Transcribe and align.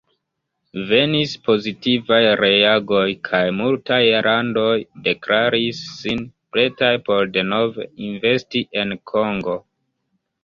Venis 0.91 1.33
pozitivaj 1.47 2.21
reagoj 2.39 3.03
kaj 3.27 3.41
multaj 3.57 3.99
landoj 4.27 4.73
deklaris 5.09 5.81
sin 5.99 6.23
pretaj 6.57 6.91
por 7.11 7.31
denove 7.37 7.87
investi 8.07 8.63
en 8.85 8.97
Kongo. 9.13 9.55